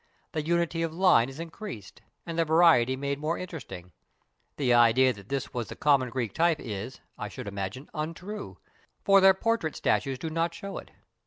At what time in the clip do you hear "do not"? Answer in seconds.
10.17-10.55